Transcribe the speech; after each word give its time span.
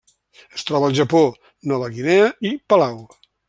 Es 0.59 0.63
troba 0.69 0.87
al 0.91 0.95
Japó, 1.01 1.21
Nova 1.73 1.91
Guinea 1.99 2.33
i 2.51 2.55
Palau. 2.75 2.99